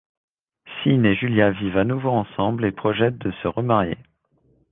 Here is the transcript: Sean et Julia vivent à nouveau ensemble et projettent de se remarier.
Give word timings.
Sean 0.81 1.03
et 1.05 1.13
Julia 1.13 1.51
vivent 1.51 1.77
à 1.77 1.83
nouveau 1.83 2.09
ensemble 2.09 2.65
et 2.65 2.71
projettent 2.71 3.19
de 3.19 3.29
se 3.43 3.47
remarier. 3.47 3.99